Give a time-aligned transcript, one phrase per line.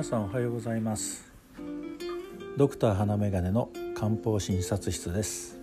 [0.00, 1.30] 皆さんおはようございます。
[2.56, 5.58] ドクター花眼鏡の漢方診察室です。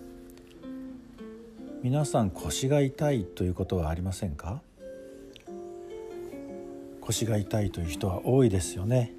[1.82, 4.62] 皆さん腰が痛いということはありませんか？
[7.02, 9.12] 腰が痛いという人は多いですよね。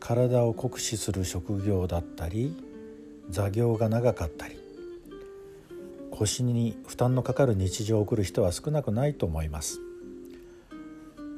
[0.00, 2.56] 体を酷使する職業だったり
[3.30, 4.58] 座業が長かったり
[6.10, 9.78] 腰に負担のかかる日常を送る人は少なくないと思います。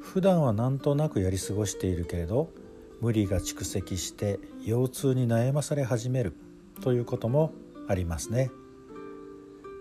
[0.00, 2.50] 普段はなんとなくやり過ごしているけれど
[3.00, 6.34] 無理が蓄積して腰痛に悩まされ始める
[6.82, 7.52] ということも
[7.88, 8.50] ありますね。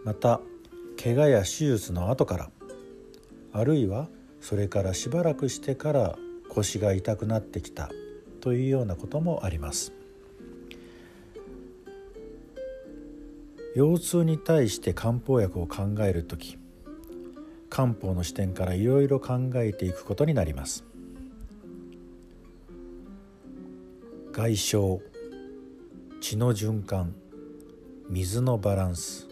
[0.05, 0.39] また
[1.01, 2.51] 怪我や手術の後から
[3.51, 4.07] あるいは
[4.41, 6.15] それからしばらくしてから
[6.49, 7.89] 腰が痛くなってきた
[8.41, 9.93] というようなこともあります。
[13.75, 16.57] 腰痛に対して漢方薬を考える時
[17.70, 20.84] 漢方の視点からいろいろ考えていくことになります。
[24.31, 24.78] 外傷
[26.22, 27.16] 血の循環
[28.09, 29.28] 水のバランス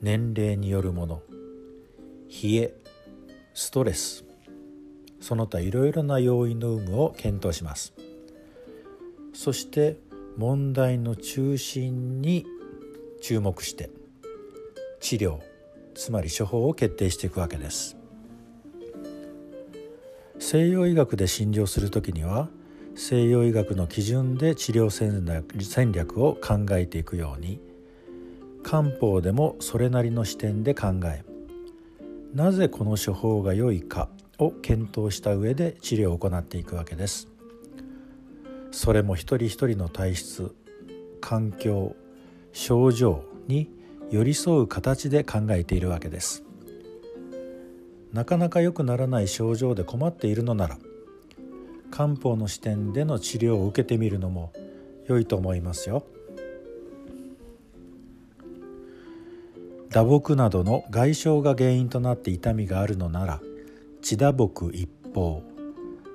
[0.00, 1.22] 年齢によるもの
[2.28, 2.74] 冷え
[3.54, 4.24] ストレス
[5.20, 7.94] その他いろいろな要因の有無を検討します。
[9.32, 9.98] そして
[10.36, 12.46] 問題の中心に
[13.20, 13.90] 注目して
[15.00, 15.40] 治療
[15.94, 17.96] つまり処方を決定していくわけです。
[20.38, 22.48] 西洋医学で診療する時には
[22.94, 27.60] 西洋医学の基準で治療戦略を考えていくように
[28.62, 31.24] 漢方でもそれなりの視点で考え
[32.34, 37.28] なぜこの処方が良いかを検討した上で治療を行っていくわけです。
[38.70, 40.54] それも一人一人の体質
[41.20, 41.94] 環境
[42.52, 43.70] 症状に
[44.12, 46.44] 寄り添う形で考えているわけです。
[48.12, 50.78] なかなか良くならない症状で困っているのなら
[51.90, 54.52] 漢方の視点での治療を受けてみるのも
[55.08, 56.04] 良いと思いますよ。
[59.88, 63.40] 打撲などの外傷が原因となって痛みがあるのなら
[64.02, 65.42] 血打撲一方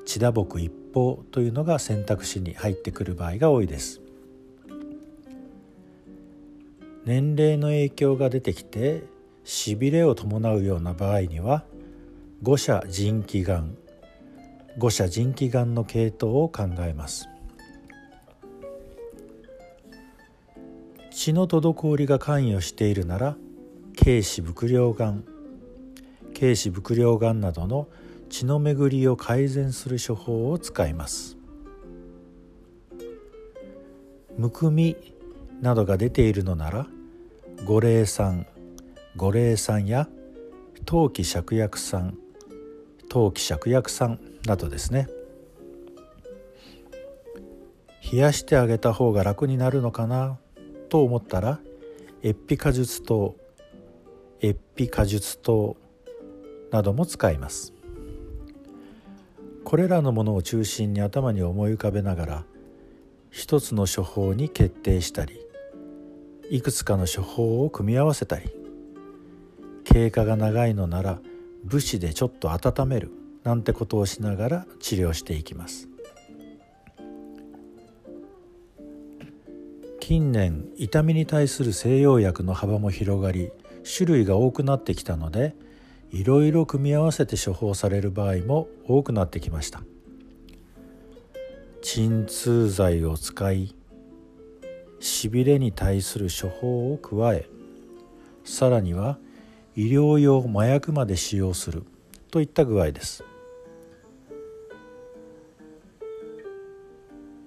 [0.05, 4.01] 血打撲一方というのが選択肢に入ってくる場合が多いです。
[7.07, 9.06] 年齢の影響が出てきて
[9.45, 11.63] しびれを伴うような場合には
[12.44, 13.78] 五者腎気丸
[14.78, 17.29] 五者腎気丸の系統を考えます。
[21.09, 23.38] 血の滞りが関与しているなら
[23.97, 25.23] 軽視伏量丸
[26.38, 27.88] 軽視伏量丸などの
[28.29, 31.38] 血の巡りを改善する処方を使います。
[34.38, 34.97] むくみ
[35.62, 36.85] などが出ているのなら
[37.66, 38.45] 五苓散
[39.16, 40.07] 五苓散や
[40.85, 42.18] 陶器芍薬散
[43.09, 45.07] 陶器芍薬散などですね。
[48.12, 50.38] 冷やしてあげた方が楽になるのかな
[50.88, 51.59] と思ったら
[52.23, 53.35] エッピ果術糖
[54.40, 55.75] エッピ果術糖
[56.72, 57.73] なども使います。
[59.66, 62.46] これらのものを中心に頭に思い浮かべながら
[63.31, 65.47] 一つの処方に決定したり
[66.50, 68.50] いくつかの処方を組み合わせたり
[69.84, 71.19] 経過が長いのなら
[71.66, 73.12] 武士でちょっと温める
[73.44, 75.88] なんてことをしながら治療していきます。
[80.00, 83.52] 近年痛みに対する西洋薬の幅も広がり
[83.84, 85.53] 種類が多くなってきたので
[86.12, 89.81] いろいろ組み合わせて処方される場合も多くなってきました。
[91.81, 93.75] 鎮痛剤を使い
[95.07, 97.47] しびれに対する処方を加え
[98.44, 99.18] さらには
[99.75, 101.84] 医療用麻薬まで使用する
[102.29, 103.23] といった具合です。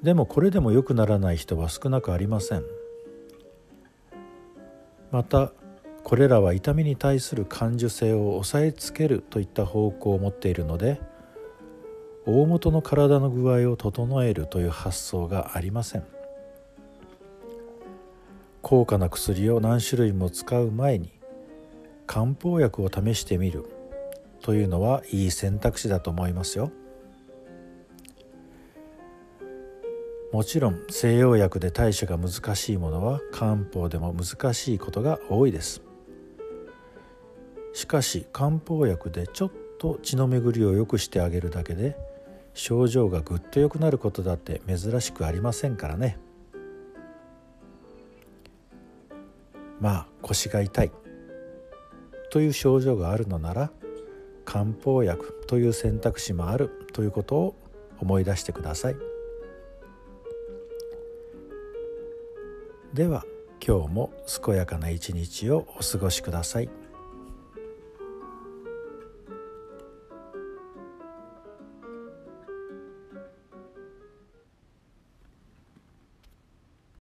[0.02, 2.64] でもこれでも良くならない人は少なくありません。
[5.10, 5.52] また
[6.04, 11.00] これらは痛みに対する感受性を抑えつけるといった方向を持っているので
[12.26, 16.19] 大元の体の具合を整えるという発想がありません。
[18.70, 21.10] 高価な薬を何種類も使う前に
[22.06, 23.68] 漢方薬を試してみる。
[24.42, 26.70] というのはいい選択肢だと思いますよ。
[30.32, 35.82] もちろん西洋薬で対処が難しいものは漢方でも難しいことが多いです。
[37.72, 39.50] しかし漢方薬でちょっ
[39.80, 41.96] と血の巡りを良くしてあげるだけで
[42.54, 46.20] 症状がぐっと良くなることだって珍しくありませんからね。
[49.80, 50.92] まあ腰が痛い
[52.30, 53.70] という症状があるのなら
[54.44, 57.54] 漢方薬という選択肢もあるということを
[58.00, 58.96] 思い出してください
[62.94, 63.24] では
[63.64, 64.12] 今日も
[64.44, 66.79] 健やかな一日をお過ごしください。